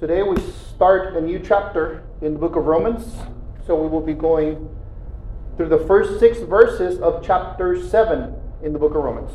[0.00, 0.34] Today we
[0.74, 3.14] start a new chapter in the book of Romans.
[3.64, 4.68] So we will be going
[5.56, 8.34] through the first six verses of chapter 7
[8.64, 9.30] in the book of Romans.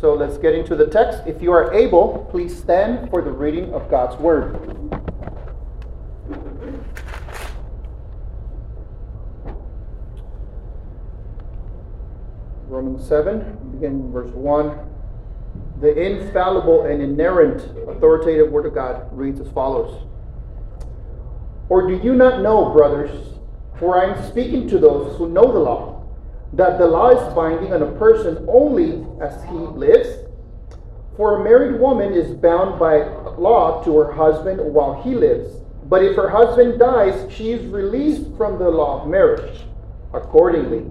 [0.00, 1.20] So let's get into the text.
[1.28, 4.56] If you are able, please stand for the reading of God's word.
[12.66, 14.85] Romans 7, beginning verse 1.
[15.80, 20.06] The infallible and inerrant authoritative word of God reads as follows
[21.68, 23.34] Or do you not know, brothers,
[23.78, 26.06] for I am speaking to those who know the law,
[26.54, 30.08] that the law is binding on a person only as he lives?
[31.16, 33.04] For a married woman is bound by
[33.36, 35.56] law to her husband while he lives.
[35.88, 39.60] But if her husband dies, she is released from the law of marriage.
[40.12, 40.90] Accordingly,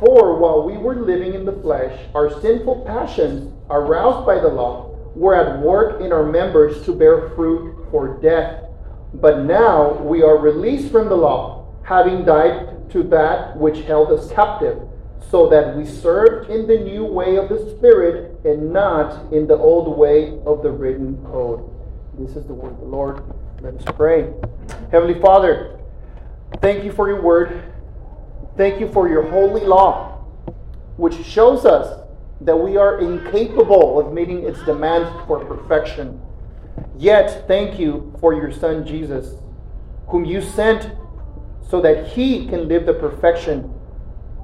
[0.00, 4.96] For while we were living in the flesh, our sinful passions, aroused by the law,
[5.14, 8.64] were at work in our members to bear fruit for death.
[9.12, 14.32] But now we are released from the law, having died to that which held us
[14.32, 14.80] captive,
[15.30, 19.56] so that we serve in the new way of the Spirit and not in the
[19.56, 21.68] old way of the written code.
[22.18, 23.22] This is the word of the Lord.
[23.60, 24.32] Let us pray.
[24.90, 25.78] Heavenly Father,
[26.62, 27.69] thank you for your word.
[28.56, 30.24] Thank you for your holy law,
[30.96, 32.00] which shows us
[32.40, 36.20] that we are incapable of meeting its demands for perfection.
[36.96, 39.34] Yet, thank you for your Son Jesus,
[40.08, 40.90] whom you sent
[41.68, 43.72] so that he can live the perfection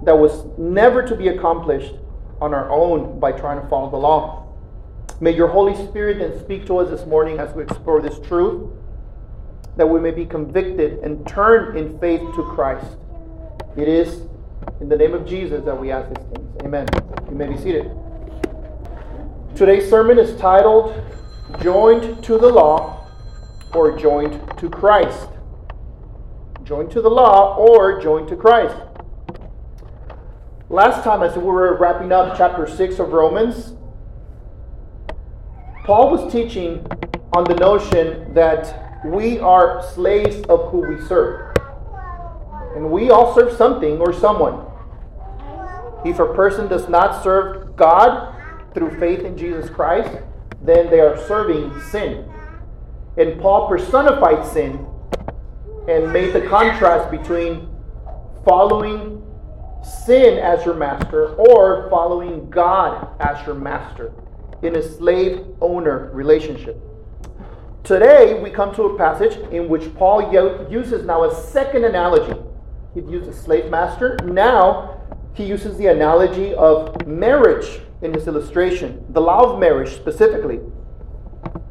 [0.04, 1.94] that was never to be accomplished
[2.40, 4.46] on our own by trying to follow the law.
[5.20, 8.70] May your Holy Spirit then speak to us this morning as we explore this truth,
[9.76, 12.98] that we may be convicted and turn in faith to Christ.
[13.76, 14.22] It is
[14.80, 16.62] in the name of Jesus that we ask these things.
[16.62, 16.86] Amen.
[17.28, 17.90] You may be seated.
[19.54, 20.94] Today's sermon is titled
[21.60, 23.06] Joined to the Law
[23.74, 25.28] or Joined to Christ.
[26.66, 28.74] Joined to the law or joined to Christ.
[30.68, 33.74] Last time, as we were wrapping up chapter 6 of Romans,
[35.84, 36.84] Paul was teaching
[37.34, 41.45] on the notion that we are slaves of who we serve.
[42.76, 44.66] And we all serve something or someone.
[46.04, 48.34] If a person does not serve God
[48.74, 50.22] through faith in Jesus Christ,
[50.60, 52.30] then they are serving sin.
[53.16, 54.86] And Paul personified sin
[55.88, 57.66] and made the contrast between
[58.44, 59.22] following
[59.82, 64.12] sin as your master or following God as your master
[64.60, 66.78] in a slave owner relationship.
[67.84, 70.30] Today, we come to a passage in which Paul
[70.70, 72.38] uses now a second analogy
[72.96, 74.16] he used a slave master.
[74.24, 74.98] Now
[75.34, 80.60] he uses the analogy of marriage in his illustration, the law of marriage specifically.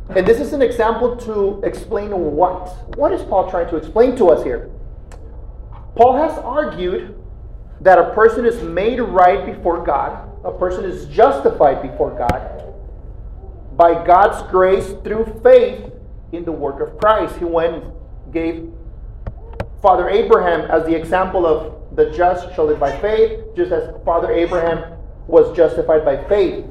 [0.10, 2.70] And this is an example to explain what?
[2.96, 4.70] What is Paul trying to explain to us here?
[5.96, 7.20] Paul has argued
[7.82, 12.62] that a person is made right before God, a person is justified before God
[13.76, 15.92] by God's grace through faith
[16.32, 17.36] in the work of Christ.
[17.38, 17.84] He went
[18.32, 18.72] gave
[19.82, 24.32] Father Abraham as the example of the just shall live by faith, just as Father
[24.32, 24.98] Abraham
[25.28, 26.66] was justified by faith.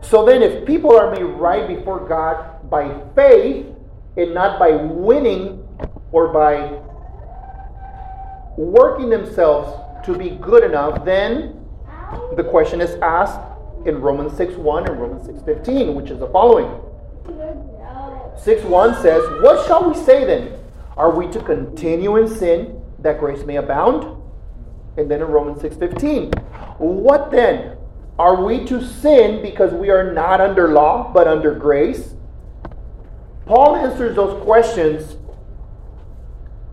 [0.00, 3.66] So then, if people are made right before God by faith
[4.16, 5.66] and not by winning
[6.10, 6.78] or by
[8.56, 9.72] working themselves
[10.06, 11.64] to be good enough, then
[12.36, 13.40] the question is asked
[13.86, 16.68] in Romans 6:1 and Romans 6:15, which is the following.
[18.36, 20.61] 6:1 says, "What shall we say then?
[20.96, 24.22] Are we to continue in sin that grace may abound?
[24.96, 26.32] And then in Romans 6:15,
[26.78, 27.76] what then?
[28.18, 32.14] Are we to sin because we are not under law but under grace?
[33.46, 35.16] Paul answers those questions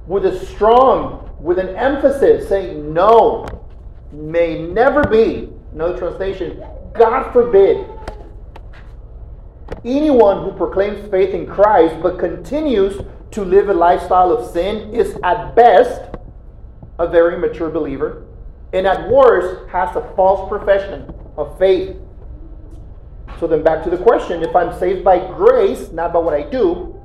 [0.05, 3.45] with a strong, with an emphasis, saying, No,
[4.11, 5.49] may never be.
[5.73, 6.63] Another translation,
[6.93, 7.87] God forbid.
[9.85, 15.17] Anyone who proclaims faith in Christ but continues to live a lifestyle of sin is
[15.23, 16.01] at best
[16.97, 18.25] a very mature believer,
[18.73, 21.95] and at worst has a false profession of faith.
[23.39, 26.43] So then, back to the question if I'm saved by grace, not by what I
[26.43, 26.99] do,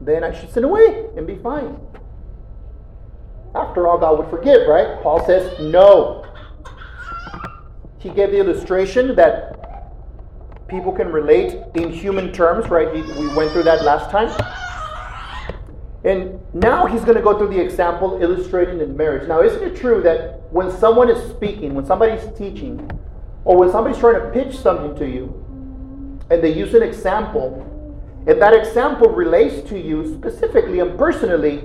[0.00, 1.78] then I should sin away and be fine.
[3.54, 5.00] after all, God would forgive, right?
[5.02, 6.26] Paul says no.
[7.98, 9.54] He gave the illustration that
[10.66, 12.92] people can relate in human terms, right?
[12.92, 14.28] We went through that last time.
[16.04, 19.26] And now he's going to go through the example illustrated in marriage.
[19.26, 22.90] Now, isn't it true that when someone is speaking, when somebody's teaching,
[23.44, 25.40] or when somebody's trying to pitch something to you,
[26.30, 27.70] and they use an example,
[28.26, 31.64] if that example relates to you specifically and personally,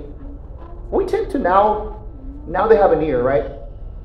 [0.90, 2.02] we tend to now,
[2.46, 3.44] now they have an ear, right?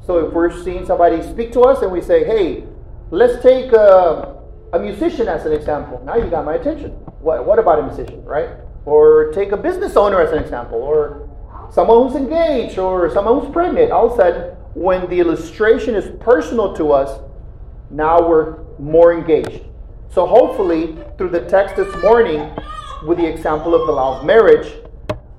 [0.05, 2.65] So if we're seeing somebody speak to us and we say, hey,
[3.09, 4.37] let's take a,
[4.73, 6.01] a musician as an example.
[6.05, 6.91] Now you got my attention.
[7.21, 8.49] What, what about a musician, right?
[8.85, 11.27] Or take a business owner as an example, or
[11.71, 13.91] someone who's engaged, or someone who's pregnant.
[13.91, 14.41] All of a sudden,
[14.75, 17.19] when the illustration is personal to us,
[17.89, 19.63] now we're more engaged.
[20.09, 22.51] So, hopefully, through the text this morning,
[23.05, 24.73] with the example of the law of marriage,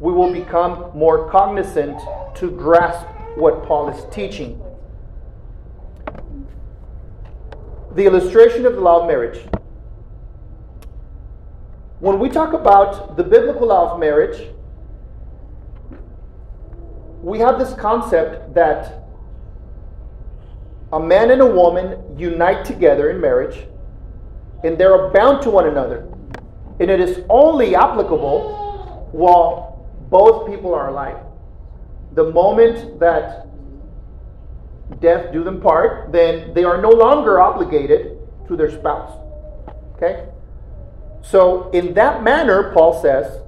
[0.01, 1.99] we will become more cognizant
[2.37, 3.07] to grasp
[3.37, 4.61] what Paul is teaching.
[7.95, 9.41] The illustration of the law of marriage.
[11.99, 14.51] When we talk about the biblical law of marriage,
[17.23, 19.03] we have this concept that
[20.93, 23.67] a man and a woman unite together in marriage
[24.63, 26.07] and they're bound to one another.
[26.81, 31.19] And it is only applicable while both people are alive.
[32.13, 33.47] The moment that
[35.01, 39.19] death do them part, then they are no longer obligated to their spouse.
[39.97, 40.27] Okay?
[41.29, 43.41] So, in that manner, Paul says,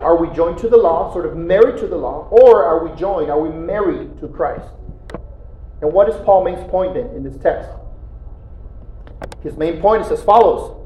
[0.00, 2.96] are we joined to the law, sort of married to the law, or are we
[2.98, 4.68] joined, are we married to Christ?
[5.82, 7.70] And what is Paul main point in, in this text?
[9.42, 10.76] His main point is as follows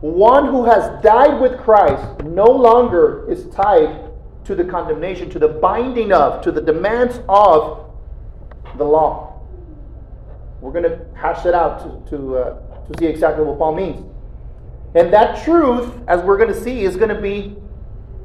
[0.00, 4.10] One who has died with Christ no longer is tied
[4.44, 7.90] to the condemnation, to the binding of, to the demands of
[8.76, 9.42] the law.
[10.60, 14.04] We're going to hash it out to, to, uh, to see exactly what Paul means.
[14.98, 17.54] And that truth, as we're going to see, is going to be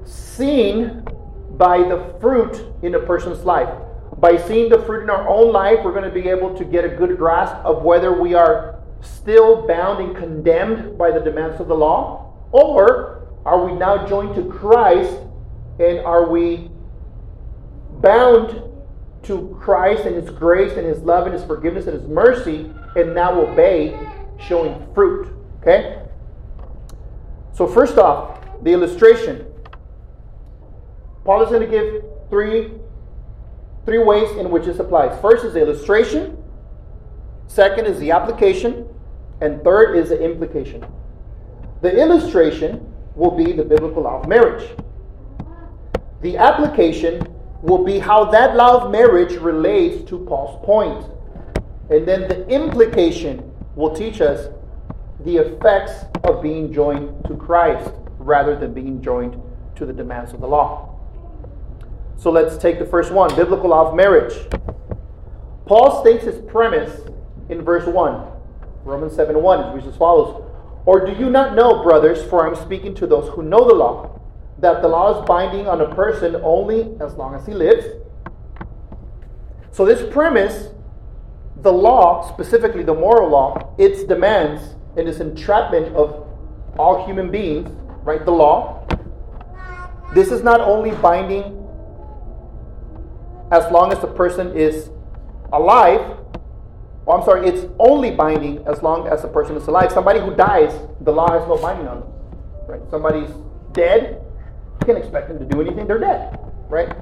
[0.06, 1.06] seen
[1.52, 3.70] by the fruit in a person's life.
[4.18, 6.84] By seeing the fruit in our own life, we're going to be able to get
[6.84, 11.68] a good grasp of whether we are still bound and condemned by the demands of
[11.68, 12.34] the law?
[12.52, 15.16] Or are we now joined to Christ
[15.80, 16.72] and are we
[18.02, 18.64] bound
[19.24, 23.14] to Christ and His grace and His love and His forgiveness and His mercy and
[23.14, 23.96] now obey,
[24.40, 25.30] showing fruit?
[25.62, 26.03] Okay?
[27.54, 29.46] So, first off, the illustration.
[31.24, 32.72] Paul is going to give three,
[33.86, 35.20] three ways in which this applies.
[35.22, 36.44] First is the illustration,
[37.48, 38.88] second is the application,
[39.42, 40.86] and third is the implication.
[41.82, 44.68] The illustration will be the biblical law of marriage.
[46.22, 47.28] The application
[47.62, 51.06] will be how that law of marriage relates to Paul's point.
[51.90, 54.48] And then the implication will teach us
[55.24, 59.42] the effects of being joined to Christ rather than being joined
[59.76, 60.90] to the demands of the law.
[62.18, 64.34] So let's take the first one biblical law of marriage.
[65.66, 67.02] Paul states his premise
[67.50, 68.32] in verse 1.
[68.84, 70.44] Romans 7 1 which is as follows
[70.86, 74.20] Or do you not know, brothers, for I'm speaking to those who know the law,
[74.60, 77.86] that the law is binding on a person only as long as he lives?
[79.72, 80.70] So, this premise,
[81.56, 86.28] the law, specifically the moral law, its demands and this entrapment of
[86.78, 87.70] all human beings,
[88.04, 88.24] right?
[88.24, 88.88] The law,
[90.14, 91.60] this is not only binding
[93.52, 94.90] as long as the person is
[95.52, 96.18] alive,
[97.06, 99.92] Oh, I'm sorry, it's only binding as long as the person is alive.
[99.92, 102.10] Somebody who dies, the law has no binding on them.
[102.66, 102.82] Right?
[102.90, 103.30] Somebody's
[103.74, 104.22] dead,
[104.80, 106.40] you can't expect them to do anything, they're dead.
[106.70, 106.96] Right?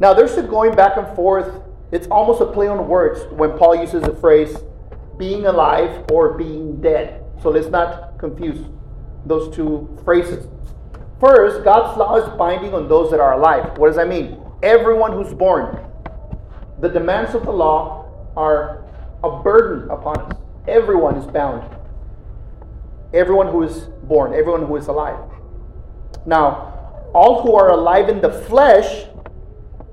[0.00, 1.62] Now there's a going back and forth.
[1.92, 4.56] It's almost a play on words when Paul uses the phrase
[5.20, 7.22] being alive or being dead.
[7.42, 8.58] So let's not confuse
[9.26, 10.48] those two phrases.
[11.20, 13.76] First, God's law is binding on those that are alive.
[13.76, 14.42] What does that mean?
[14.62, 15.86] Everyone who's born.
[16.80, 18.82] The demands of the law are
[19.22, 20.32] a burden upon us.
[20.66, 21.76] Everyone is bound.
[23.12, 25.18] Everyone who is born, everyone who is alive.
[26.24, 29.06] Now, all who are alive in the flesh,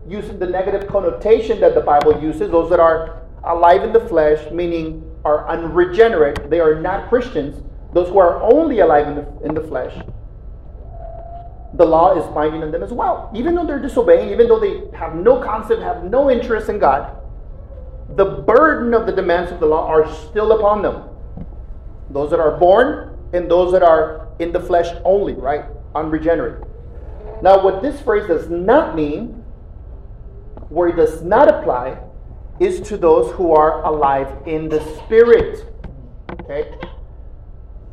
[0.07, 4.50] using the negative connotation that the Bible uses, those that are alive in the flesh,
[4.51, 7.62] meaning are unregenerate, they are not Christians,
[7.93, 9.93] those who are only alive in the, in the flesh,
[11.74, 13.29] the law is binding on them as well.
[13.36, 17.15] Even though they're disobeying, even though they have no concept, have no interest in God,
[18.15, 21.03] the burden of the demands of the law are still upon them.
[22.10, 25.65] Those that are born and those that are in the flesh only, right?
[25.93, 26.63] Unregenerate.
[27.41, 29.43] Now, what this phrase does not mean
[30.69, 31.98] Where it does not apply
[32.60, 35.66] is to those who are alive in the Spirit.
[36.42, 36.74] Okay?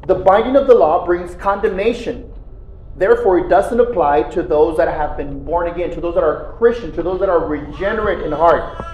[0.06, 2.30] The binding of the law brings condemnation.
[2.96, 6.54] Therefore, it doesn't apply to those that have been born again, to those that are
[6.58, 8.84] Christian, to those that are regenerate in heart.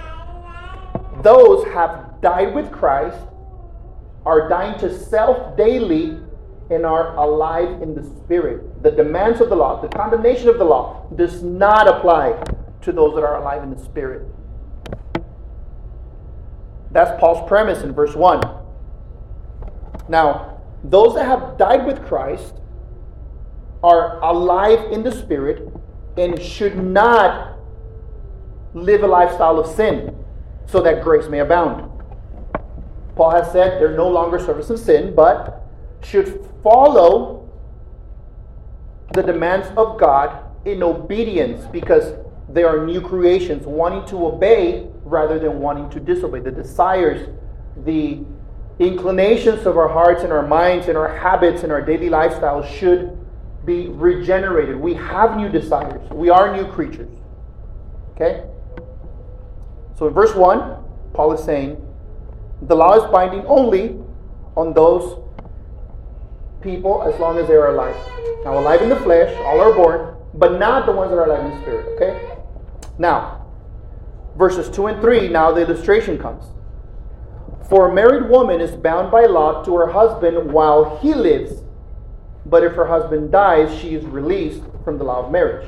[1.21, 3.17] Those have died with Christ,
[4.25, 6.17] are dying to self daily,
[6.71, 8.81] and are alive in the Spirit.
[8.81, 12.41] The demands of the law, the condemnation of the law, does not apply
[12.81, 14.25] to those that are alive in the Spirit.
[16.91, 18.41] That's Paul's premise in verse 1.
[20.09, 22.55] Now, those that have died with Christ
[23.83, 25.71] are alive in the Spirit
[26.17, 27.57] and should not
[28.73, 30.15] live a lifestyle of sin
[30.65, 31.89] so that grace may abound.
[33.15, 35.63] Paul has said they're no longer servants of sin, but
[36.03, 37.49] should follow
[39.13, 42.13] the demands of God in obedience because
[42.53, 46.39] they are new creations, wanting to obey rather than wanting to disobey.
[46.39, 47.29] The desires,
[47.85, 48.23] the
[48.79, 53.17] inclinations of our hearts and our minds and our habits and our daily lifestyles should
[53.65, 54.75] be regenerated.
[54.75, 56.01] We have new desires.
[56.11, 57.09] We are new creatures.
[58.15, 58.43] Okay?
[59.97, 60.77] So in verse 1,
[61.13, 61.77] Paul is saying
[62.63, 63.99] the law is binding only
[64.55, 65.19] on those
[66.61, 67.95] people as long as they are alive.
[68.43, 71.45] Now, alive in the flesh, all are born, but not the ones that are alive
[71.45, 71.85] in the spirit.
[71.95, 72.40] Okay?
[73.01, 73.47] Now,
[74.37, 76.45] verses 2 and 3, now the illustration comes.
[77.67, 81.63] For a married woman is bound by law to her husband while he lives,
[82.45, 85.67] but if her husband dies, she is released from the law of marriage.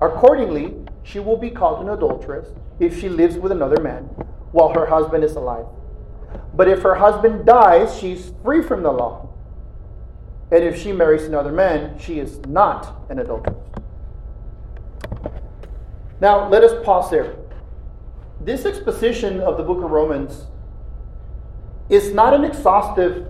[0.00, 2.46] Accordingly, she will be called an adulteress
[2.78, 4.04] if she lives with another man
[4.52, 5.66] while her husband is alive.
[6.54, 9.30] But if her husband dies, she's free from the law.
[10.52, 13.67] And if she marries another man, she is not an adulteress.
[16.20, 17.36] Now, let us pause there.
[18.40, 20.46] This exposition of the book of Romans
[21.88, 23.28] is not an exhaustive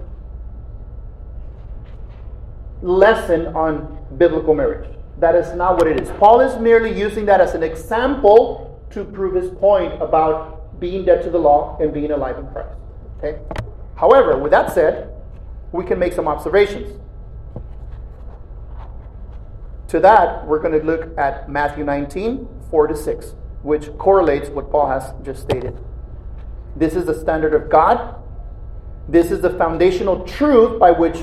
[2.83, 4.88] lesson on biblical marriage.
[5.18, 6.11] That is not what it is.
[6.18, 11.23] Paul is merely using that as an example to prove his point about being dead
[11.25, 12.76] to the law and being alive in Christ.
[13.18, 13.40] Okay?
[13.97, 15.12] However, with that said,
[15.73, 17.00] we can make some observations.
[19.88, 24.70] To that, we're going to look at Matthew 19, 4 to 6, which correlates what
[24.70, 25.78] Paul has just stated.
[26.76, 28.16] This is the standard of God.
[29.08, 31.18] This is the foundational truth by which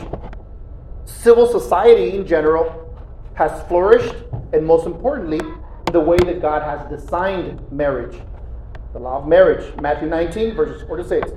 [1.06, 2.82] civil society in general
[3.36, 4.16] has flourished,
[4.54, 5.40] and most importantly,
[5.92, 8.20] the way that God has designed marriage.
[8.94, 11.32] The law of marriage, Matthew 19, verses 4 to 6.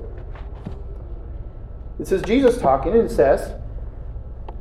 [1.98, 3.54] This is Jesus talking, and it says,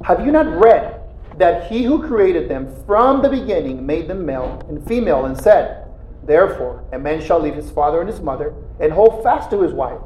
[0.03, 0.96] Have you not read
[1.37, 5.85] that he who created them from the beginning made them male and female, and said,
[6.23, 9.71] Therefore, a man shall leave his father and his mother, and hold fast to his
[9.71, 10.01] wife,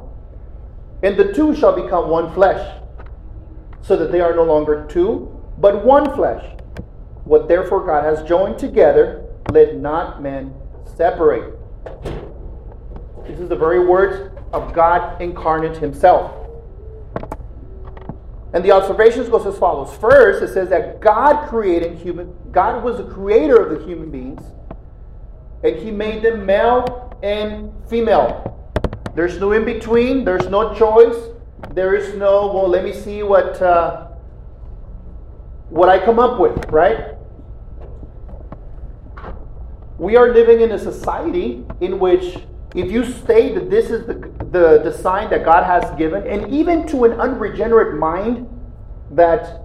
[1.02, 2.78] and the two shall become one flesh,
[3.80, 6.44] so that they are no longer two, but one flesh.
[7.24, 10.54] What therefore God has joined together, let not men
[10.96, 11.54] separate.
[13.26, 16.41] This is the very words of God incarnate himself.
[18.54, 19.96] And the observations goes as follows.
[19.96, 24.42] First, it says that God created human, God was the creator of the human beings,
[25.64, 28.48] and he made them male and female.
[29.14, 31.16] There's no in between, there's no choice,
[31.70, 34.08] there is no, well, let me see what uh,
[35.70, 37.14] what I come up with, right?
[39.98, 42.36] We are living in a society in which
[42.74, 44.14] if you state that this is the,
[44.50, 48.48] the design that God has given, and even to an unregenerate mind
[49.10, 49.62] that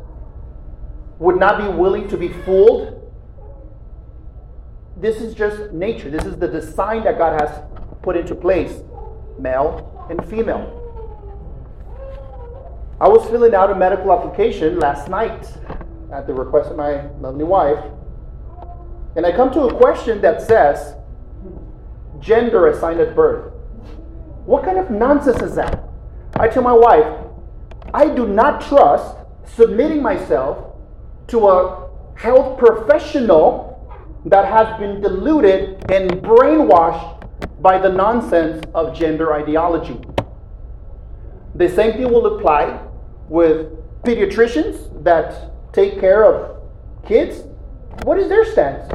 [1.20, 2.94] would not be willing to be fooled,
[4.98, 6.10] this is just nature.
[6.10, 7.64] This is the design that God has
[8.02, 8.82] put into place
[9.40, 10.74] male and female.
[13.00, 15.54] I was filling out a medical application last night
[16.12, 17.84] at the request of my lovely wife,
[19.16, 20.96] and I come to a question that says,
[22.20, 23.54] gender assigned at birth.
[24.46, 25.84] What kind of nonsense is that?
[26.36, 27.26] I tell my wife,
[27.94, 30.76] I do not trust submitting myself
[31.28, 33.66] to a health professional
[34.26, 37.28] that has been deluded and brainwashed
[37.62, 40.00] by the nonsense of gender ideology.
[41.56, 42.80] The same thing will apply
[43.30, 43.72] with
[44.04, 46.62] pediatricians that take care of
[47.06, 47.44] kids.
[48.04, 48.92] What is their stance?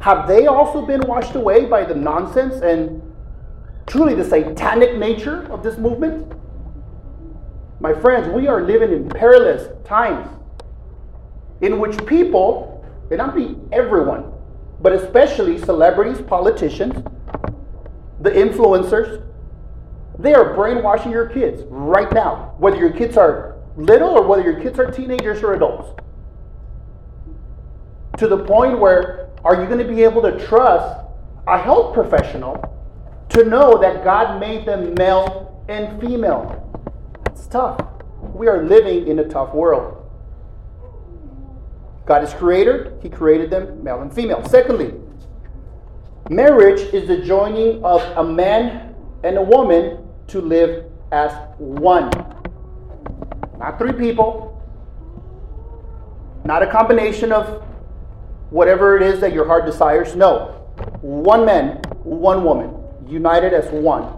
[0.00, 3.02] Have they also been washed away by the nonsense and
[3.86, 6.32] truly the satanic nature of this movement?
[7.80, 10.28] My friends, we are living in perilous times
[11.60, 14.32] in which people, and not be everyone,
[14.80, 16.94] but especially celebrities, politicians,
[18.20, 19.22] the influencers,
[20.18, 24.60] they are brainwashing your kids right now, whether your kids are little or whether your
[24.60, 25.88] kids are teenagers or adults.
[28.18, 31.06] To the point where are you going to be able to trust
[31.46, 32.60] a health professional
[33.28, 36.64] to know that God made them male and female?
[37.26, 37.80] It's tough.
[38.34, 40.02] We are living in a tough world.
[42.06, 44.44] God is creator, He created them male and female.
[44.48, 44.94] Secondly,
[46.28, 52.10] marriage is the joining of a man and a woman to live as one.
[53.58, 54.60] Not three people,
[56.44, 57.62] not a combination of
[58.50, 60.14] whatever it is that your heart desires.
[60.14, 60.62] No.
[61.00, 62.74] One man, one woman,
[63.06, 64.12] united as one.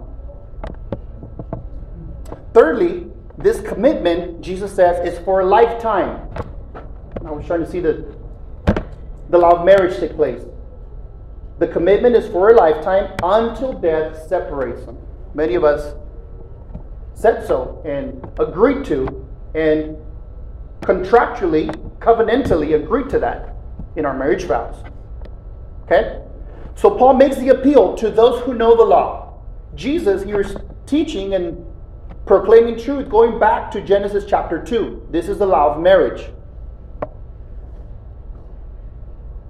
[2.53, 3.07] Thirdly,
[3.37, 6.29] this commitment, Jesus says, is for a lifetime.
[7.23, 8.15] Now we're starting to see the,
[9.31, 10.43] the law of marriage take place.
[11.59, 14.99] The commitment is for a lifetime until death separates them.
[15.35, 15.95] Many of us
[17.15, 19.97] said so and agreed to and
[20.81, 21.69] contractually,
[21.99, 23.58] covenantally agreed to that
[23.99, 24.83] in our marriage vows.
[25.83, 26.23] Okay?
[26.77, 29.43] So Paul makes the appeal to those who know the law.
[29.75, 31.67] Jesus here is teaching and
[32.25, 35.09] proclaiming truth, going back to Genesis chapter 2.
[35.11, 36.31] This is the law of marriage.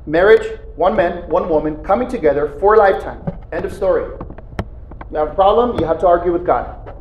[0.07, 3.21] Marriage, one man, one woman, coming together for a lifetime.
[3.53, 4.11] End of story.
[5.11, 6.95] You have a problem, you have to argue with God.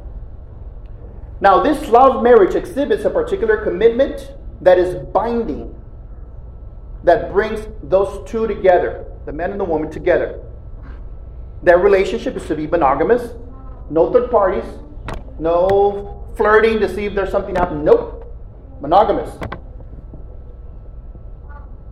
[1.40, 5.77] Now, this law of marriage exhibits a particular commitment that is binding,
[7.08, 10.44] that brings those two together, the man and the woman together.
[11.64, 13.34] Their relationship is to be monogamous,
[13.90, 14.66] no third parties,
[15.40, 17.86] no flirting to see if there's something happening.
[17.86, 18.26] Nope.
[18.82, 19.30] Monogamous.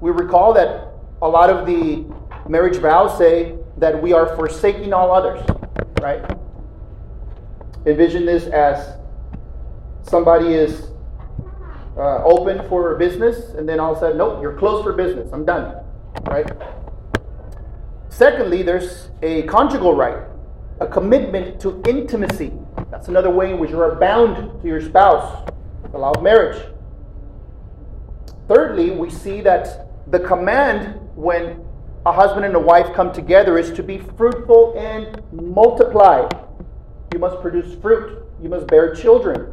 [0.02, 0.90] We recall that
[1.22, 2.06] a lot of the
[2.50, 5.42] marriage vows say that we are forsaking all others,
[6.02, 6.24] right?
[7.86, 8.98] Envision this as
[10.04, 10.90] somebody is
[11.98, 15.32] uh, open for business, and then all of a sudden, nope, you're closed for business.
[15.32, 15.84] I'm done,
[16.24, 16.50] right?
[18.10, 20.24] Secondly, there's a conjugal right,
[20.80, 22.52] a commitment to intimacy.
[22.92, 25.50] That's another way in which you are bound to your spouse,
[25.92, 26.62] the law of marriage.
[28.48, 31.66] Thirdly, we see that the command when
[32.06, 36.30] a husband and a wife come together is to be fruitful and multiply.
[37.12, 39.52] You must produce fruit, you must bear children.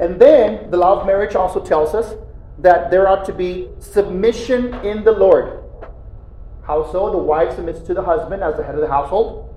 [0.00, 2.14] And then the law of marriage also tells us
[2.58, 5.62] that there ought to be submission in the Lord.
[6.62, 7.10] How so?
[7.10, 9.54] The wife submits to the husband as the head of the household,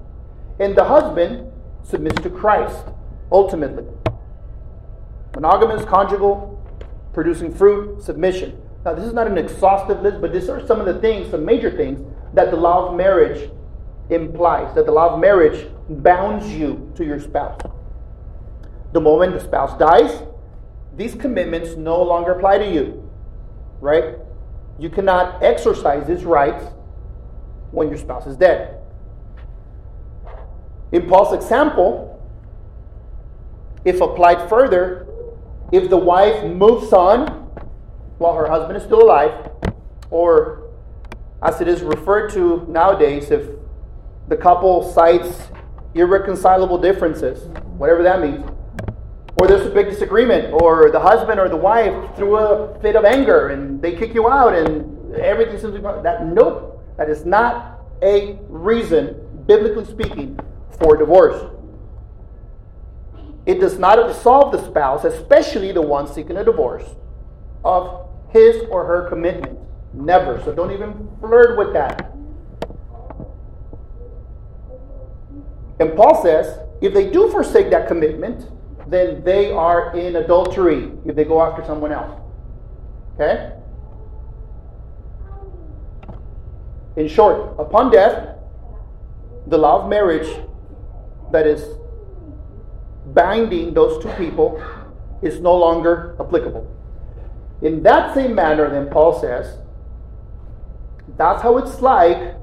[0.60, 1.50] and the husband
[1.84, 2.86] submits to Christ
[3.32, 3.86] ultimately.
[5.34, 6.62] Monogamous, conjugal,
[7.14, 8.62] producing fruit, submission.
[8.84, 11.46] Now, this is not an exhaustive list, but these are some of the things, some
[11.46, 12.02] major things
[12.34, 13.50] that the law of marriage
[14.10, 17.60] implies, that the law of marriage bounds you to your spouse.
[18.92, 20.24] The moment the spouse dies,
[20.96, 23.10] these commitments no longer apply to you,
[23.82, 24.18] right?
[24.80, 26.66] You cannot exercise these rights
[27.72, 28.80] when your spouse is dead.
[30.92, 32.10] In Paul's example,
[33.84, 35.08] if applied further,
[35.72, 37.28] if the wife moves on
[38.20, 39.50] while her husband is still alive,
[40.12, 40.70] or
[41.42, 43.48] as it is referred to nowadays, if
[44.28, 45.50] the couple cites
[45.96, 48.46] irreconcilable differences, whatever that means,
[49.38, 53.04] or there's a big disagreement, or the husband or the wife threw a fit of
[53.04, 57.26] anger and they kick you out and everything seems to be that nope, that is
[57.26, 59.16] not a reason,
[59.48, 60.40] biblically speaking,
[60.80, 61.50] for divorce.
[63.46, 66.86] It does not absolve the spouse, especially the one seeking a divorce,
[67.66, 69.60] of his or her commitment.
[69.94, 70.42] Never.
[70.44, 72.12] So don't even flirt with that.
[75.80, 78.50] And Paul says if they do forsake that commitment,
[78.94, 82.20] then they are in adultery if they go after someone else.
[83.16, 83.52] Okay?
[86.96, 88.38] In short, upon death,
[89.48, 90.28] the law of marriage
[91.32, 91.78] that is
[93.08, 94.62] binding those two people
[95.22, 96.70] is no longer applicable.
[97.62, 99.58] In that same manner, then Paul says,
[101.18, 102.36] that's how it's like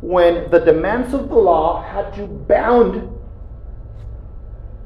[0.00, 3.19] when the demands of the law had you bound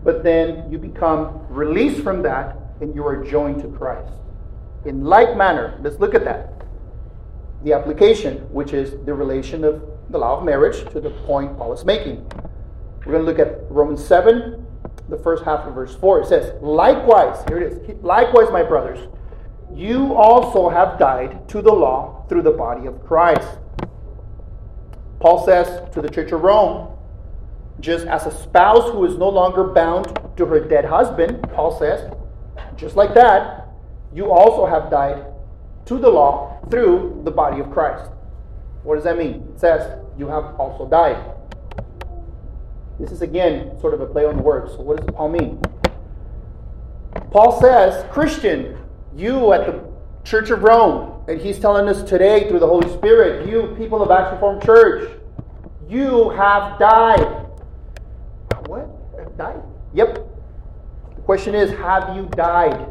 [0.04, 4.12] but then you become released from that and you are joined to Christ.
[4.84, 6.66] In like manner, let's look at that.
[7.64, 11.72] The application, which is the relation of the law of marriage to the point Paul
[11.72, 12.30] is making.
[13.06, 14.66] We're going to look at Romans 7,
[15.08, 16.20] the first half of verse 4.
[16.20, 19.08] It says, Likewise, here it is, likewise, my brothers,
[19.74, 23.58] you also have died to the law through the body of Christ.
[25.20, 26.93] Paul says to the church of Rome,
[27.84, 30.06] just as a spouse who is no longer bound
[30.38, 32.10] to her dead husband, Paul says,
[32.76, 33.68] just like that,
[34.14, 35.26] you also have died
[35.84, 38.10] to the law through the body of Christ.
[38.84, 39.46] What does that mean?
[39.54, 41.32] It says, you have also died.
[42.98, 44.72] This is again sort of a play on words.
[44.72, 45.60] So, what does Paul mean?
[47.30, 48.78] Paul says, Christian,
[49.14, 49.84] you at the
[50.24, 54.10] Church of Rome, and he's telling us today through the Holy Spirit, you people of
[54.10, 55.10] Acts Reformed Church,
[55.88, 57.43] you have died.
[58.66, 59.36] What?
[59.36, 59.62] Died?
[59.94, 60.14] Yep.
[61.16, 62.90] The question is, have you died?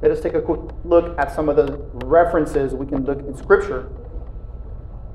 [0.00, 1.76] Let us take a quick look at some of the
[2.06, 3.90] references we can look in Scripture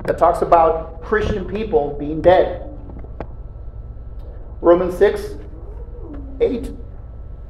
[0.05, 2.69] that talks about Christian people being dead.
[4.59, 5.37] Romans 6,
[6.41, 6.71] 8,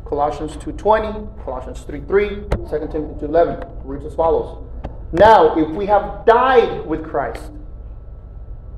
[0.06, 4.64] Colossians 2.20, Colossians 3.3, 2 Timothy 2.11 reads as follows.
[5.12, 7.52] Now, if we have died with Christ,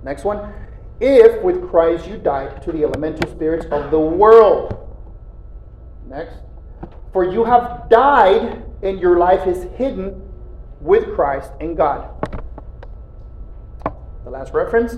[0.03, 0.53] next one,
[0.99, 4.81] if with Christ you died to the elemental spirits of the world.
[6.07, 6.37] Next,
[7.11, 10.21] for you have died and your life is hidden
[10.79, 12.09] with Christ in God.
[14.23, 14.97] The last reference.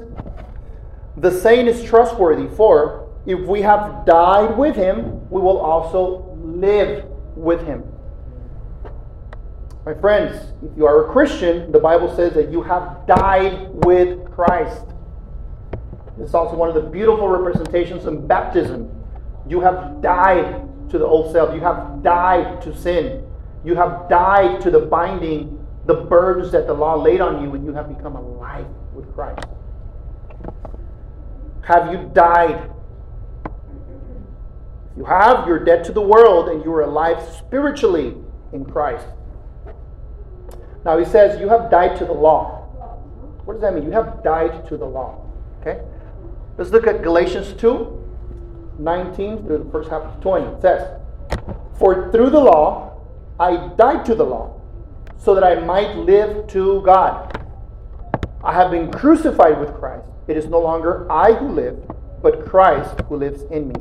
[1.17, 7.05] The saying is trustworthy, for if we have died with him, we will also live
[7.35, 7.83] with him.
[9.85, 14.29] My friends, if you are a Christian, the Bible says that you have died with
[14.31, 14.85] Christ.
[16.19, 18.91] It's also one of the beautiful representations in baptism.
[19.47, 21.53] You have died to the old self.
[21.53, 23.23] You have died to sin.
[23.63, 27.65] You have died to the binding, the burdens that the law laid on you, and
[27.65, 29.45] you have become alive with Christ.
[31.63, 32.71] Have you died?
[34.95, 38.15] You have, you're dead to the world and you are alive spiritually
[38.51, 39.05] in Christ.
[40.83, 42.63] Now he says, You have died to the law.
[43.45, 43.83] What does that mean?
[43.83, 45.29] You have died to the law.
[45.61, 45.81] Okay?
[46.57, 47.93] Let's look at Galatians 2
[48.79, 50.45] 19 through the first half of 20.
[50.45, 50.99] It says,
[51.77, 52.99] For through the law
[53.39, 54.59] I died to the law,
[55.17, 57.33] so that I might live to God.
[58.43, 60.05] I have been crucified with Christ.
[60.27, 61.79] It is no longer I who live,
[62.21, 63.75] but Christ who lives in me.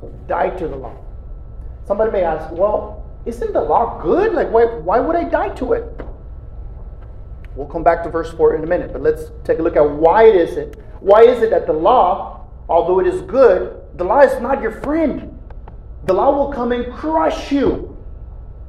[0.00, 0.96] So die to the law.
[1.86, 4.32] Somebody may ask, well, isn't the law good?
[4.32, 5.84] Like, why, why would I die to it?
[7.54, 9.88] We'll come back to verse 4 in a minute, but let's take a look at
[9.88, 10.76] why it is it.
[11.00, 14.80] Why is it that the law, although it is good, the law is not your
[14.80, 15.38] friend?
[16.04, 17.96] The law will come and crush you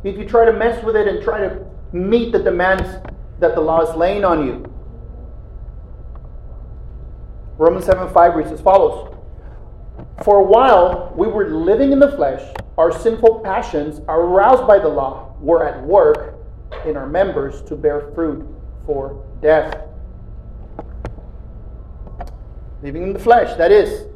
[0.04, 2.90] if you try to mess with it and try to meet the demands
[3.40, 4.70] that the law is laying on you.
[7.58, 9.16] Romans 7 5 reads as follows
[10.24, 12.42] For a while we were living in the flesh,
[12.78, 16.36] our sinful passions, aroused by the law, were at work
[16.86, 18.46] in our members to bear fruit
[18.86, 19.88] for death.
[22.82, 24.08] Living in the flesh, that is,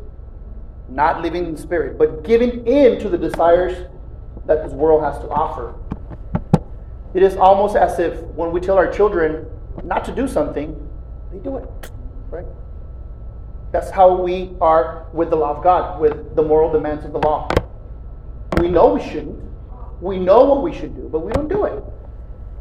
[0.90, 3.90] not living in the spirit, but giving in to the desires
[4.46, 5.76] that this world has to offer.
[7.14, 9.46] It is almost as if when we tell our children
[9.84, 10.76] not to do something,
[11.32, 11.92] they do it.
[12.30, 12.46] Right?
[13.72, 17.20] That's how we are with the law of God, with the moral demands of the
[17.20, 17.50] law.
[18.60, 19.42] We know we shouldn't.
[20.02, 21.84] We know what we should do, but we don't do it.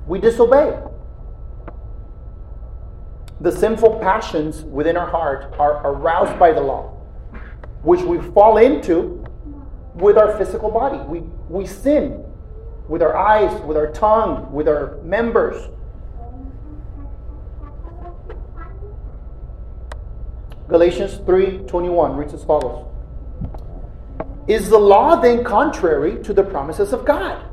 [0.07, 0.79] We disobey.
[3.41, 6.93] The sinful passions within our heart are aroused by the law,
[7.83, 9.25] which we fall into
[9.95, 10.99] with our physical body.
[10.99, 12.25] We, we sin
[12.89, 15.69] with our eyes, with our tongue, with our members.
[20.69, 22.87] Galatians 3:21 reads as follows.
[24.49, 27.45] Is the law then contrary to the promises of God?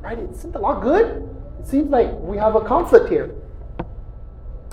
[0.00, 0.18] Right?
[0.18, 1.28] Isn't the law good?
[1.60, 3.34] It seems like we have a conflict here.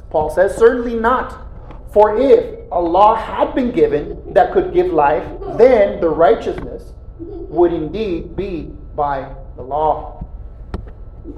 [0.09, 1.45] Paul says, Certainly not.
[1.91, 5.25] For if a law had been given that could give life,
[5.57, 10.25] then the righteousness would indeed be by the law.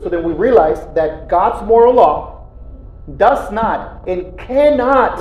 [0.04, 2.48] So then we realize that God's moral law
[3.18, 5.18] does not and cannot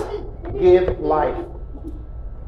[0.58, 1.36] give life.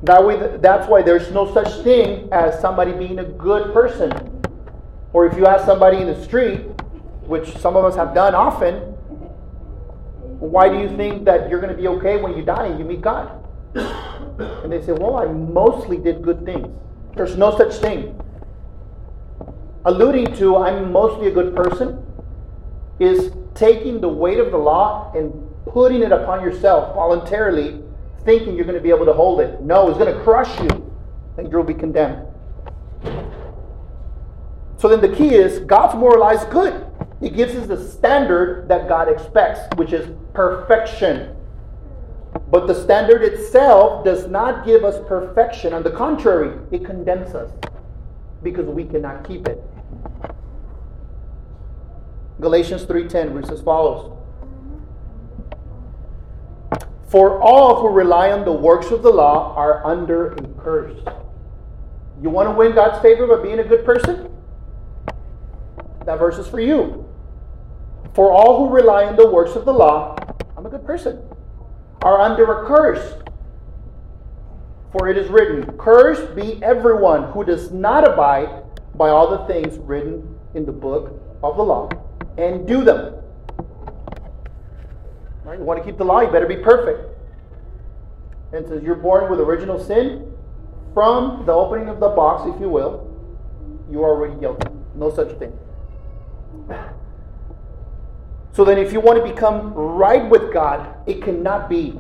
[0.02, 4.42] That way, that's why there's no such thing as somebody being a good person.
[5.12, 6.58] Or if you ask somebody in the street,
[7.26, 8.91] which some of us have done often,
[10.42, 12.85] why do you think that you're going to be okay when you die and you
[12.85, 13.31] meet God?
[13.74, 16.68] And they say, well, I mostly did good things.
[17.16, 18.20] There's no such thing.
[19.85, 22.05] Alluding to, I'm mostly a good person,
[22.98, 25.33] is taking the weight of the law and
[25.66, 27.83] putting it upon yourself voluntarily,
[28.24, 29.61] thinking you're going to be able to hold it.
[29.61, 30.92] No, it's going to crush you,
[31.38, 32.26] and you'll be condemned.
[34.76, 36.85] So then the key is God's moralized good.
[37.22, 41.37] He gives us the standard that God expects, which is perfection.
[42.50, 45.72] But the standard itself does not give us perfection.
[45.72, 47.52] On the contrary, it condemns us
[48.42, 49.62] because we cannot keep it.
[52.40, 54.11] Galatians 3:10 reads as follows.
[57.06, 60.98] For all who rely on the works of the law are under a curse.
[62.20, 64.28] You want to win God's favor by being a good person?
[66.04, 67.12] That verse is for you.
[68.14, 70.16] For all who rely on the works of the law,
[70.57, 71.22] I'm a good person,
[72.03, 73.14] are under a curse.
[74.92, 79.79] For it is written, Cursed be everyone who does not abide by all the things
[79.79, 81.88] written in the book of the law
[82.37, 83.14] and do them.
[85.44, 85.59] Right?
[85.59, 87.09] You want to keep the law, you better be perfect.
[88.53, 90.31] And says you're born with original sin,
[90.92, 93.09] from the opening of the box, if you will,
[93.90, 94.68] you are already guilty.
[94.94, 95.59] No such thing.
[98.52, 101.98] So then, if you want to become right with God, it cannot be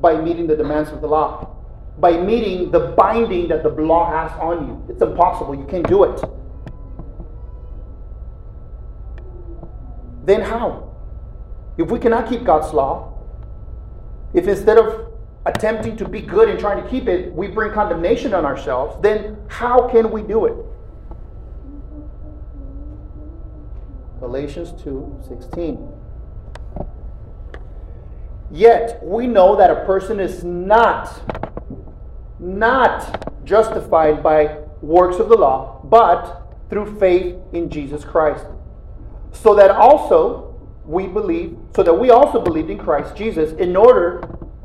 [0.00, 1.56] by meeting the demands of the law,
[1.98, 4.86] by meeting the binding that the law has on you.
[4.90, 5.54] It's impossible.
[5.54, 6.22] You can't do it.
[10.24, 10.94] Then how?
[11.78, 13.18] If we cannot keep God's law,
[14.34, 15.12] if instead of
[15.46, 19.38] attempting to be good and trying to keep it, we bring condemnation on ourselves, then
[19.48, 20.54] how can we do it?
[24.22, 25.88] Galatians 2:16.
[28.52, 31.20] Yet we know that a person is not
[32.38, 38.46] not justified by works of the law, but through faith in Jesus Christ.
[39.32, 40.54] So that also
[40.86, 44.22] we believe, so that we also believed in Christ Jesus in order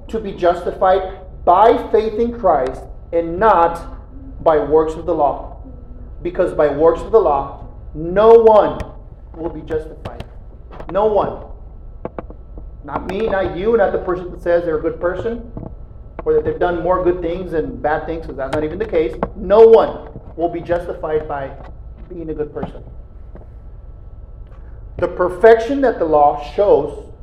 [0.07, 1.01] to be justified
[1.45, 5.63] by faith in Christ and not by works of the law.
[6.21, 7.65] Because by works of the law,
[7.95, 8.77] no one
[9.37, 10.25] will be justified.
[10.91, 11.45] No one.
[12.83, 15.51] Not me, not you, not the person that says they're a good person,
[16.23, 18.85] or that they've done more good things than bad things, because that's not even the
[18.85, 19.15] case.
[19.35, 21.51] No one will be justified by
[22.09, 22.83] being a good person.
[24.97, 27.13] The perfection that the law shows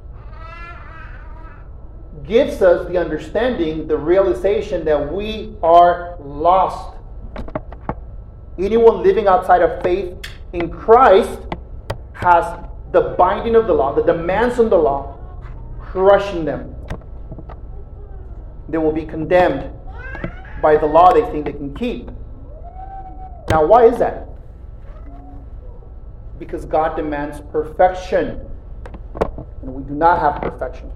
[2.24, 6.96] gives us the understanding, the realization that we are lost.
[8.58, 10.16] Anyone living outside of faith
[10.52, 11.38] in Christ
[12.14, 12.58] has
[12.92, 15.18] the binding of the law, the demands of the law,
[15.80, 16.74] crushing them.
[18.68, 19.70] They will be condemned
[20.62, 22.10] by the law they think they can keep.
[23.50, 24.28] Now, why is that?
[26.38, 28.40] Because God demands perfection,
[29.62, 30.90] and we do not have perfection.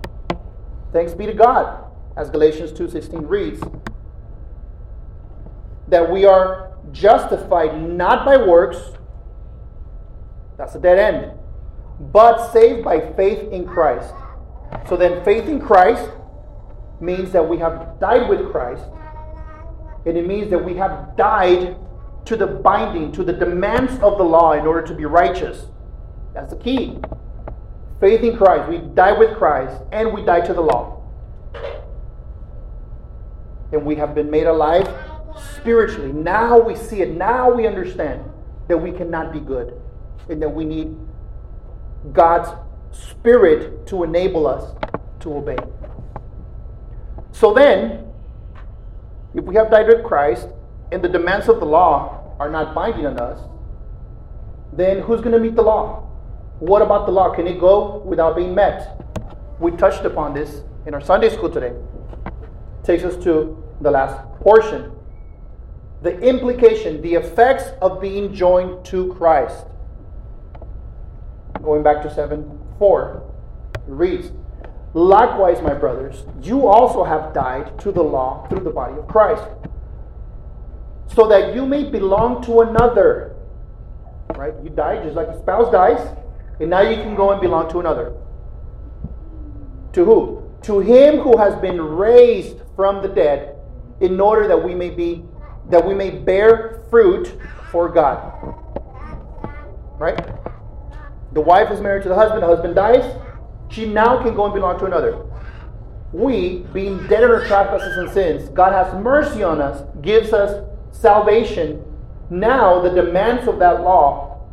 [0.92, 1.84] Thanks be to God,
[2.16, 3.62] as Galatians 2:16 reads,
[5.88, 8.92] that we are justified not by works,
[10.58, 11.32] that's a dead end,
[12.12, 14.12] but saved by faith in Christ.
[14.88, 16.10] So then faith in Christ
[17.00, 18.82] means that we have died with Christ,
[20.04, 21.76] and it means that we have died
[22.26, 25.66] to the binding, to the demands of the law in order to be righteous.
[26.34, 26.98] That's the key
[28.00, 28.68] faith in Christ.
[28.68, 31.02] We die with Christ and we die to the law.
[33.72, 34.88] And we have been made alive
[35.56, 36.12] spiritually.
[36.12, 37.10] Now we see it.
[37.10, 38.24] Now we understand
[38.68, 39.74] that we cannot be good
[40.28, 40.96] and that we need
[42.12, 42.48] God's
[42.92, 44.74] Spirit to enable us
[45.20, 45.58] to obey.
[47.32, 48.06] So then,
[49.34, 50.48] if we have died with Christ
[50.90, 53.40] and the demands of the law are not binding on us,
[54.72, 56.08] then who's going to meet the law?
[56.60, 57.34] What about the law?
[57.34, 59.00] Can it go without being met?
[59.60, 61.72] We touched upon this in our Sunday school today.
[62.82, 64.92] Takes us to the last portion.
[66.02, 69.66] The implication, the effects of being joined to Christ.
[71.62, 73.22] Going back to 7 4,
[73.86, 74.30] reads,
[74.94, 79.44] Likewise, my brothers, you also have died to the law through the body of Christ,
[81.14, 83.36] so that you may belong to another.
[84.34, 84.54] Right?
[84.62, 86.16] You die just like a spouse dies.
[86.60, 88.14] And now you can go and belong to another.
[89.92, 90.50] To who?
[90.62, 93.56] To him who has been raised from the dead,
[94.00, 95.24] in order that we may be
[95.70, 97.38] that we may bear fruit
[97.70, 98.32] for God.
[99.98, 100.18] Right?
[101.32, 103.04] The wife is married to the husband, the husband dies,
[103.70, 105.24] she now can go and belong to another.
[106.12, 110.64] We, being dead in our trespasses and sins, God has mercy on us, gives us
[110.90, 111.84] salvation.
[112.30, 114.46] Now the demands of that law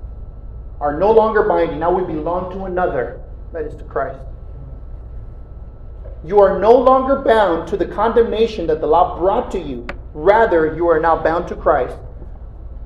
[0.81, 1.79] are no longer binding.
[1.79, 3.21] Now we belong to another,
[3.53, 4.19] that is to Christ.
[6.25, 9.87] You are no longer bound to the condemnation that the law brought to you.
[10.13, 11.97] Rather, you are now bound to Christ.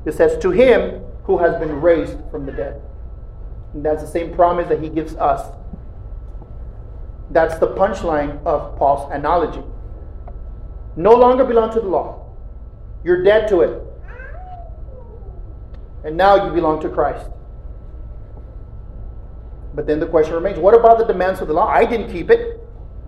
[0.06, 2.82] It says, To him who has been raised from the dead.
[3.74, 5.52] And that's the same promise that he gives us.
[7.32, 9.64] That's the punchline of Paul's analogy.
[10.96, 12.26] No longer belong to the law.
[13.04, 13.84] You're dead to it.
[16.04, 17.30] And now you belong to Christ.
[19.76, 21.68] But then the question remains what about the demands of the law?
[21.68, 22.60] I didn't keep it.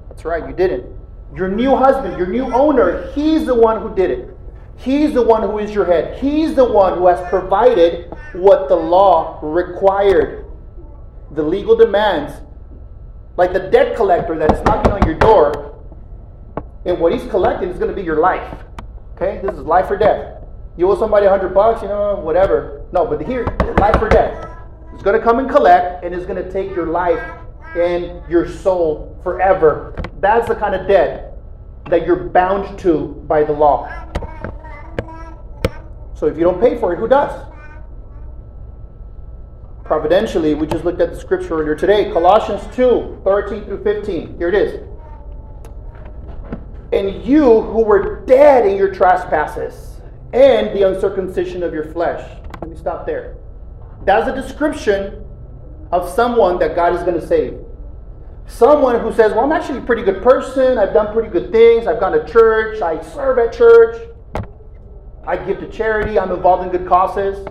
[0.09, 0.85] That's right, you didn't.
[1.35, 4.37] Your new husband, your new owner, he's the one who did it.
[4.77, 6.19] He's the one who is your head.
[6.19, 10.40] He's the one who has provided what the law required.
[11.31, 12.33] The legal demands.
[13.37, 15.81] Like the debt collector that is knocking on your door,
[16.85, 18.63] and what he's collecting is going to be your life.
[19.15, 19.39] Okay?
[19.41, 20.43] This is life or death.
[20.77, 22.85] You owe somebody a hundred bucks, you know, whatever.
[22.91, 23.45] No, but here,
[23.77, 24.47] life or death.
[24.93, 27.21] It's going to come and collect, and it's going to take your life
[27.75, 29.95] and your soul forever.
[30.19, 31.37] That's the kind of debt
[31.89, 33.89] that you're bound to by the law.
[36.13, 37.50] So if you don't pay for it, who does?
[39.91, 44.37] Providentially, we just looked at the scripture earlier today, Colossians 2 13 through 15.
[44.37, 44.87] Here it is.
[46.93, 49.99] And you who were dead in your trespasses
[50.31, 52.25] and the uncircumcision of your flesh.
[52.61, 53.35] Let me stop there.
[54.05, 55.25] That's a description
[55.91, 57.59] of someone that God is going to save.
[58.47, 60.77] Someone who says, Well, I'm actually a pretty good person.
[60.77, 61.85] I've done pretty good things.
[61.85, 62.81] I've gone to church.
[62.81, 64.07] I serve at church.
[65.27, 66.17] I give to charity.
[66.17, 67.45] I'm involved in good causes.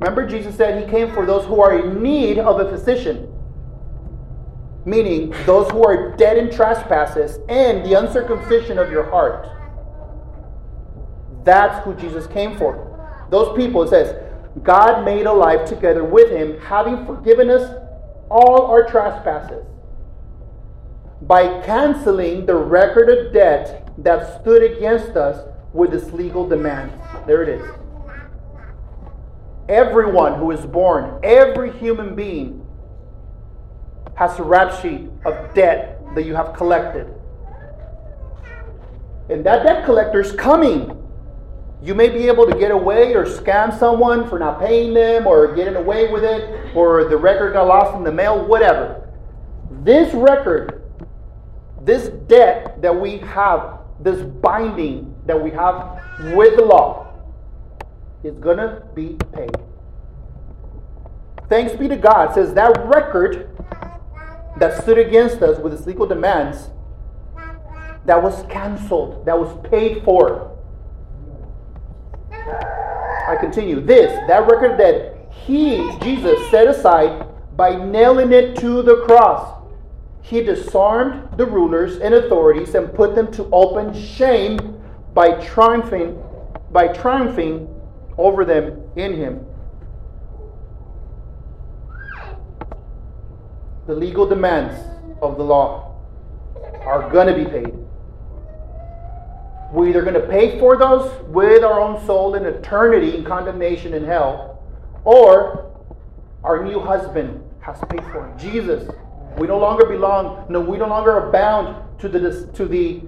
[0.00, 3.32] Remember, Jesus said he came for those who are in need of a physician,
[4.84, 9.48] meaning those who are dead in trespasses and the uncircumcision of your heart.
[11.44, 13.26] That's who Jesus came for.
[13.30, 14.22] Those people, it says,
[14.62, 17.70] God made alive together with him, having forgiven us
[18.30, 19.64] all our trespasses
[21.22, 26.92] by canceling the record of debt that stood against us with its legal demand.
[27.26, 27.85] There it is.
[29.68, 32.64] Everyone who is born, every human being,
[34.14, 37.12] has a rap sheet of debt that you have collected.
[39.28, 41.06] And that debt collector is coming
[41.82, 45.54] you may be able to get away or scam someone for not paying them or
[45.54, 49.08] getting away with it or the record got lost in the mail, whatever.
[49.82, 50.82] This record,
[51.82, 56.00] this debt that we have, this binding that we have
[56.34, 57.05] with the law,
[58.26, 59.56] is going to be paid.
[61.48, 63.50] Thanks be to God, says that record
[64.58, 66.70] that stood against us with its legal demands,
[68.04, 70.52] that was canceled, that was paid for.
[72.32, 73.80] I continue.
[73.80, 79.62] This, that record that he, Jesus, set aside by nailing it to the cross.
[80.22, 84.80] He disarmed the rulers and authorities and put them to open shame
[85.14, 86.20] by triumphing,
[86.70, 87.75] by triumphing
[88.18, 89.44] over them in him.
[93.86, 94.78] The legal demands
[95.22, 95.94] of the law
[96.80, 97.74] are going to be paid.
[99.72, 103.94] We're either going to pay for those with our own soul in eternity in condemnation
[103.94, 104.62] in hell,
[105.04, 105.72] or
[106.44, 108.38] our new husband has paid for it.
[108.38, 108.88] Jesus.
[109.38, 113.02] We no longer belong, no, we no longer are bound to the, to the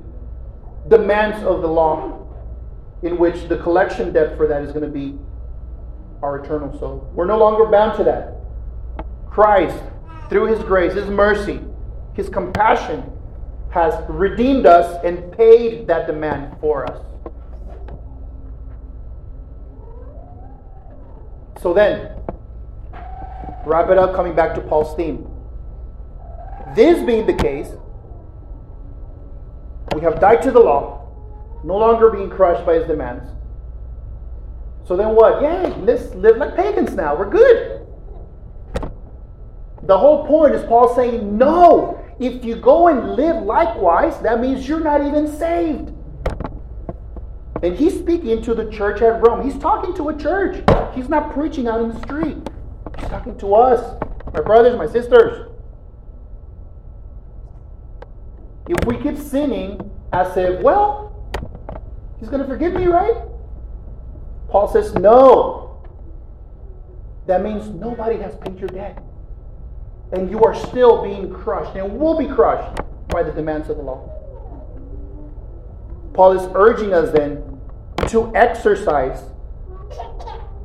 [0.89, 2.28] demands of the law,
[3.03, 5.19] in which the collection debt for that is going to be
[6.23, 7.11] our eternal soul.
[7.15, 8.35] We're no longer bound to that.
[9.29, 9.83] Christ,
[10.29, 11.61] through his grace, his mercy,
[12.15, 13.05] his compassion,
[13.71, 17.05] has redeemed us and paid that demand for us.
[21.63, 22.15] So then,
[23.65, 25.29] wrap it up coming back to Paul's theme.
[26.75, 27.69] This being the case,
[29.95, 30.98] we have died to the law,
[31.65, 33.31] no longer being crushed by his demands.
[34.87, 35.43] So then what?
[35.43, 37.15] Yay, let's live like pagans now.
[37.17, 37.87] We're good.
[39.83, 44.69] The whole point is Paul saying, no, if you go and live likewise, that means
[44.69, 45.93] you're not even saved.
[47.63, 49.45] And he's speaking to the church at Rome.
[49.45, 50.63] He's talking to a church.
[50.95, 52.37] He's not preaching out in the street.
[52.99, 54.01] He's talking to us,
[54.33, 55.51] my brothers, my sisters.
[58.69, 61.08] If we keep sinning as if, well,
[62.21, 63.17] he's going to forgive me, right?
[64.49, 65.85] Paul says, no.
[67.27, 69.03] That means nobody has paid your debt
[70.13, 73.83] and you are still being crushed and will be crushed by the demands of the
[73.83, 74.15] law.
[76.15, 77.61] Paul is urging us then
[78.09, 79.23] to exercise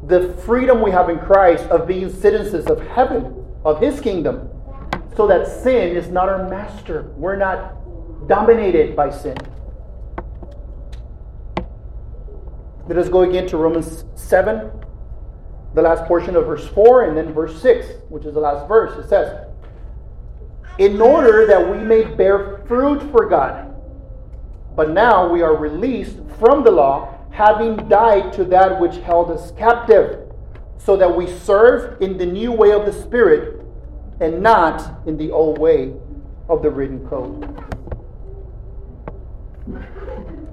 [0.07, 4.49] the freedom we have in Christ of being citizens of heaven, of his kingdom,
[5.15, 7.03] so that sin is not our master.
[7.15, 9.37] We're not dominated by sin.
[12.87, 14.71] Let us go again to Romans 7
[15.73, 18.97] the last portion of verse 4 and then verse 6, which is the last verse.
[19.03, 19.47] It says,
[20.77, 23.73] In order that we may bear fruit for God.
[24.75, 29.51] But now we are released from the law, having died to that which held us
[29.51, 30.31] captive,
[30.77, 33.61] so that we serve in the new way of the Spirit
[34.19, 35.93] and not in the old way
[36.49, 37.43] of the written code.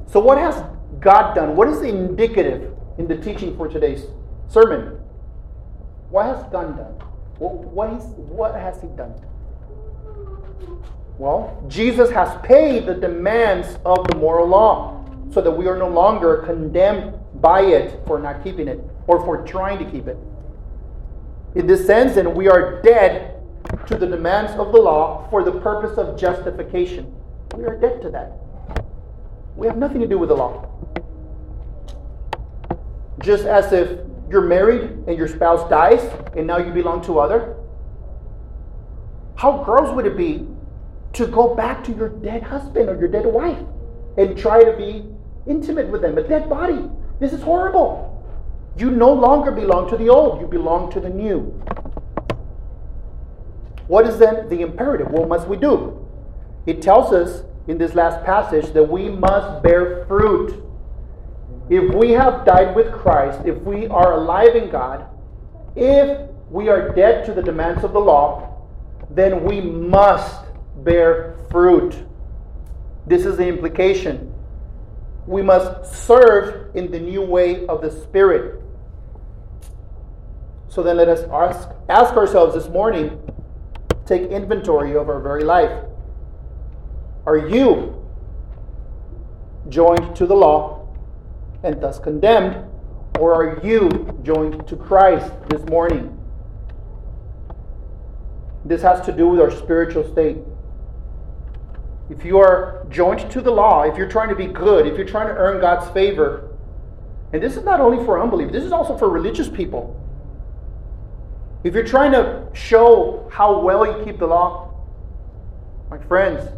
[0.07, 0.62] So, what has
[1.01, 1.57] God done?
[1.57, 4.05] What is indicative in the teaching for today's
[4.48, 5.01] sermon?
[6.11, 6.92] What has God done?
[7.38, 9.14] What, is, what has He done?
[11.18, 15.88] Well, Jesus has paid the demands of the moral law so that we are no
[15.88, 20.18] longer condemned by it for not keeping it or for trying to keep it.
[21.55, 23.36] In this sense, then, we are dead
[23.86, 27.14] to the demands of the law for the purpose of justification.
[27.57, 28.32] We are dead to that.
[29.57, 30.66] We have nothing to do with the law.
[33.20, 36.01] Just as if you're married and your spouse dies
[36.36, 37.57] and now you belong to other.
[39.36, 40.46] How gross would it be
[41.14, 43.59] to go back to your dead husband or your dead wife
[44.16, 45.07] and try to be
[45.46, 46.16] intimate with them?
[46.18, 46.88] A dead body.
[47.18, 48.07] This is horrible.
[48.76, 51.40] You no longer belong to the old, you belong to the new.
[53.88, 55.09] What is then the imperative?
[55.11, 56.07] What must we do?
[56.66, 60.61] It tells us in this last passage that we must bear fruit.
[61.68, 65.07] If we have died with Christ, if we are alive in God,
[65.77, 68.66] if we are dead to the demands of the law,
[69.09, 70.47] then we must
[70.79, 71.95] bear fruit.
[73.07, 74.35] This is the implication.
[75.29, 78.61] We must serve in the new way of the Spirit.
[80.66, 83.23] So then let us ask, ask ourselves this morning,
[84.07, 85.85] take inventory of our very life.
[87.27, 87.97] Are you
[89.68, 90.89] joined to the law
[91.62, 92.64] and thus condemned,
[93.18, 96.16] or are you joined to Christ this morning?
[98.64, 100.39] This has to do with our spiritual state.
[102.09, 105.07] If you are joined to the law, if you're trying to be good, if you're
[105.07, 106.49] trying to earn God's favor,
[107.33, 109.97] and this is not only for unbelievers, this is also for religious people.
[111.62, 114.75] If you're trying to show how well you keep the law,
[115.91, 116.49] my friends,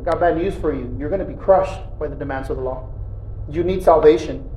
[0.00, 0.96] I got bad news for you.
[0.98, 2.88] You're going to be crushed by the demands of the law.
[3.50, 4.48] You need salvation.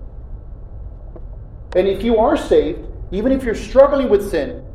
[1.75, 2.79] And if you are saved,
[3.11, 4.65] even if you're struggling with sin,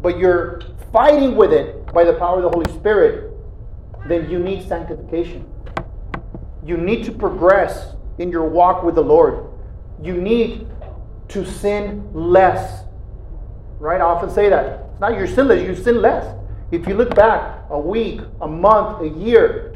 [0.00, 3.30] but you're fighting with it by the power of the Holy Spirit,
[4.08, 5.46] then you need sanctification.
[6.64, 9.44] You need to progress in your walk with the Lord.
[10.02, 10.66] You need
[11.28, 12.84] to sin less.
[13.78, 14.00] Right?
[14.00, 14.86] I often say that.
[14.92, 16.39] It's not you're sinless, you sin less.
[16.70, 19.74] If you look back a week, a month, a year,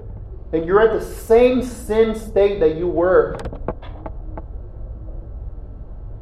[0.52, 3.36] and you're at the same sin state that you were,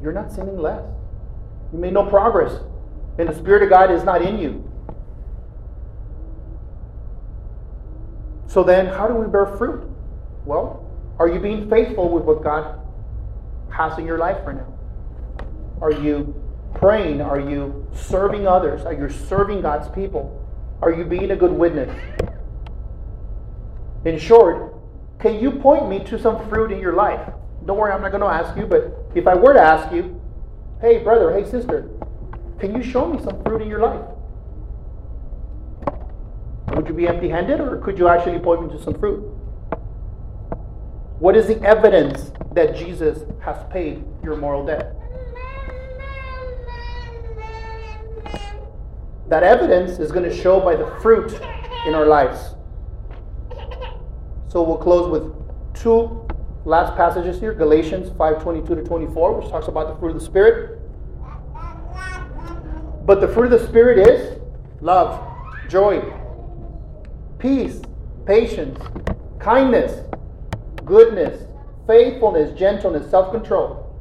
[0.01, 0.83] you're not sinning less.
[1.71, 2.59] You made no progress.
[3.19, 4.69] And the Spirit of God is not in you.
[8.47, 9.87] So then, how do we bear fruit?
[10.45, 12.79] Well, are you being faithful with what God
[13.69, 14.73] has in your life right now?
[15.81, 16.35] Are you
[16.75, 17.21] praying?
[17.21, 18.83] Are you serving others?
[18.85, 20.42] Are you serving God's people?
[20.83, 21.89] Are you being a good witness?
[24.03, 24.75] In short,
[25.17, 27.21] can you point me to some fruit in your life?
[27.65, 30.19] Don't worry, I'm not going to ask you, but if I were to ask you,
[30.81, 31.89] hey, brother, hey, sister,
[32.59, 34.05] can you show me some fruit in your life?
[36.75, 39.21] Would you be empty handed, or could you actually point me to some fruit?
[41.19, 44.93] What is the evidence that Jesus has paid your moral debt?
[49.33, 51.33] That evidence is going to show by the fruit
[51.87, 52.53] in our lives.
[54.47, 55.33] So we'll close with
[55.73, 56.27] two
[56.65, 60.23] last passages here Galatians 5 22 to 24, which talks about the fruit of the
[60.23, 60.79] Spirit.
[63.07, 64.39] But the fruit of the Spirit is
[64.81, 65.19] love,
[65.67, 66.03] joy,
[67.39, 67.81] peace,
[68.27, 68.79] patience,
[69.39, 70.05] kindness,
[70.85, 71.47] goodness,
[71.87, 73.99] faithfulness, gentleness, self control.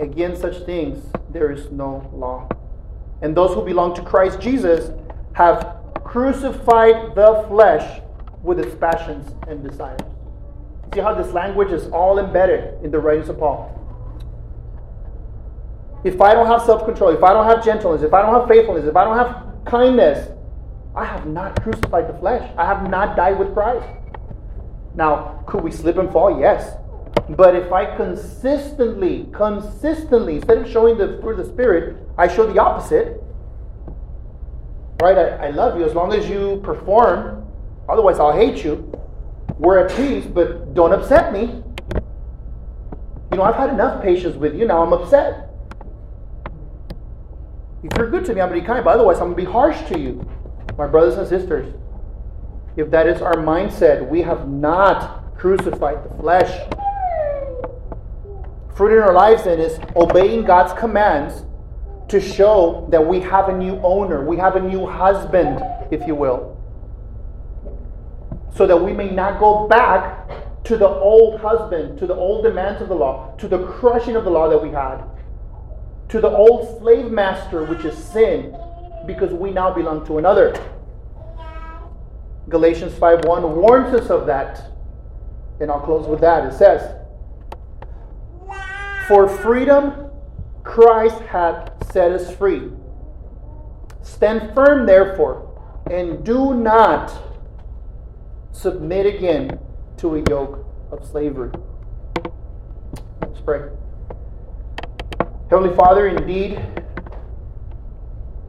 [0.00, 2.48] Against such things there is no law
[3.22, 4.90] and those who belong to Christ Jesus
[5.32, 8.00] have crucified the flesh
[8.42, 10.00] with its passions and desires.
[10.94, 13.72] See how this language is all embedded in the writings of Paul.
[16.04, 18.48] If I don't have self control, if I don't have gentleness, if I don't have
[18.48, 20.30] faithfulness, if I don't have kindness,
[20.94, 22.50] I have not crucified the flesh.
[22.56, 23.86] I have not died with Christ.
[24.94, 26.40] Now, could we slip and fall?
[26.40, 26.76] Yes.
[27.30, 32.50] But if I consistently, consistently, instead of showing the fruit of the Spirit, I show
[32.50, 33.22] the opposite,
[35.02, 35.18] right?
[35.18, 37.46] I, I love you as long as you perform,
[37.88, 38.92] otherwise, I'll hate you.
[39.58, 41.62] We're at peace, but don't upset me.
[43.32, 45.50] You know, I've had enough patience with you, now I'm upset.
[47.82, 49.46] If you're good to me, I'm going to be kind, but otherwise, I'm going to
[49.46, 50.28] be harsh to you.
[50.78, 51.74] My brothers and sisters,
[52.76, 56.68] if that is our mindset, we have not crucified the flesh.
[58.76, 61.44] Fruit in our lives then is obeying God's commands
[62.08, 66.14] to show that we have a new owner, we have a new husband, if you
[66.14, 66.52] will.
[68.54, 70.28] So that we may not go back
[70.64, 74.24] to the old husband, to the old demands of the law, to the crushing of
[74.24, 75.02] the law that we had,
[76.10, 78.54] to the old slave master, which is sin,
[79.06, 80.54] because we now belong to another.
[82.48, 84.70] Galatians 5:1 warns us of that.
[85.60, 86.44] And I'll close with that.
[86.44, 86.94] It says,
[89.08, 90.10] For freedom
[90.64, 92.70] Christ hath set us free.
[94.02, 97.16] Stand firm, therefore, and do not
[98.50, 99.60] submit again
[99.98, 101.50] to a yoke of slavery.
[103.22, 103.68] Let's pray.
[105.50, 106.60] Heavenly Father, indeed,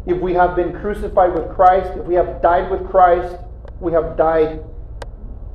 [0.07, 3.35] if we have been crucified with Christ, if we have died with Christ,
[3.79, 4.63] we have died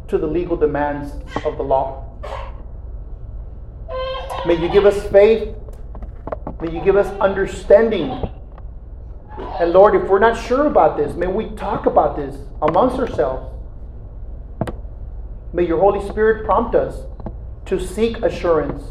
[0.07, 1.13] to the legal demands
[1.45, 2.02] of the law.
[4.45, 5.55] May you give us faith.
[6.61, 8.29] May you give us understanding.
[9.39, 13.49] And Lord, if we're not sure about this, may we talk about this amongst ourselves.
[15.53, 17.03] May your Holy Spirit prompt us
[17.67, 18.83] to seek assurance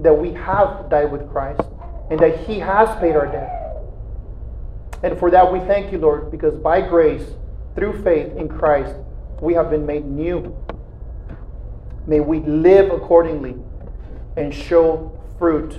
[0.00, 1.62] that we have died with Christ
[2.10, 3.54] and that He has paid our debt.
[5.04, 7.24] And for that we thank you, Lord, because by grace,
[7.76, 8.96] through faith in Christ,
[9.40, 10.56] we have been made new.
[12.08, 13.54] May we live accordingly
[14.38, 15.78] and show fruit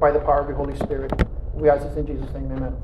[0.00, 1.12] by the power of the Holy Spirit.
[1.54, 2.74] We ask this in Jesus' name, amen.